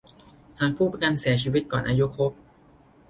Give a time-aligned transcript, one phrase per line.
[0.59, 2.31] หากผู้ประกันเสียชีวิตก่อนอายุครบ